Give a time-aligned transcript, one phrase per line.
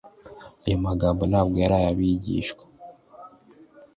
[0.65, 2.63] Ayo magambo ntabwo yari ay'abigishwa